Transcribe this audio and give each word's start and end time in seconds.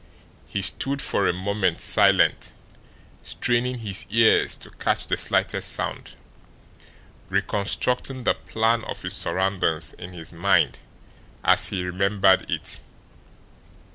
He 0.47 0.63
stood 0.63 0.99
for 0.99 1.27
a 1.27 1.31
moment 1.31 1.79
silent, 1.79 2.53
straining 3.21 3.77
his 3.77 4.07
ears 4.09 4.55
to 4.55 4.71
catch 4.71 5.05
the 5.05 5.15
slightest 5.15 5.71
sound, 5.73 6.15
reconstructing 7.29 8.23
the 8.23 8.33
plan 8.33 8.83
of 8.85 9.03
his 9.03 9.13
surroundings 9.13 9.93
in 9.93 10.13
his 10.13 10.33
mind 10.33 10.79
as 11.43 11.67
he 11.67 11.83
remembered 11.85 12.49
it. 12.49 12.79